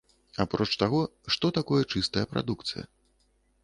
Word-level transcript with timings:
Апроч 0.45 0.67
таго, 0.85 1.03
што 1.37 1.53
такое 1.61 1.81
чыстая 1.91 2.25
прадукцыя? 2.35 2.83